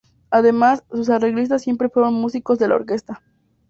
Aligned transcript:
Además, 0.31 0.83
sus 0.91 1.11
arreglistas 1.11 1.61
siempre 1.61 1.87
fueron 1.87 2.15
músicos 2.15 2.57
de 2.57 2.67
la 2.67 2.73
orquesta. 2.73 3.21